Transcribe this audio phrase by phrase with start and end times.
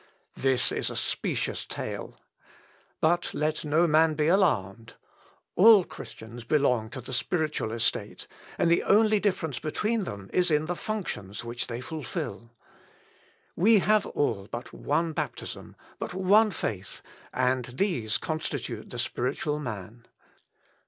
[0.35, 2.19] This is a specious tale.
[3.01, 4.95] But let no man be alarmed.
[5.55, 8.25] All Christians belong to the spiritual estate,
[8.57, 12.49] and the only difference between them is in the functions which they fulfil.
[13.55, 20.07] We have all but one baptism, but one faith, and these constitute the spiritual man.